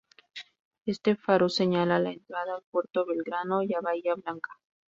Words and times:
Este 0.87 1.15
faro 1.15 1.47
señala 1.47 1.99
la 1.99 2.09
entrada 2.11 2.55
al 2.55 2.63
puerto 2.71 3.05
Belgrano 3.05 3.61
y 3.61 3.75
a 3.75 3.81
Bahía 3.81 4.15
Blanca. 4.15 4.49